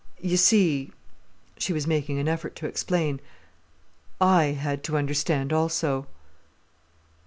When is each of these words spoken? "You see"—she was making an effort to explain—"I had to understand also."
"You 0.19 0.35
see"—she 0.35 1.73
was 1.73 1.85
making 1.85 2.17
an 2.17 2.27
effort 2.27 2.55
to 2.55 2.65
explain—"I 2.65 4.43
had 4.45 4.83
to 4.85 4.97
understand 4.97 5.53
also." 5.53 6.07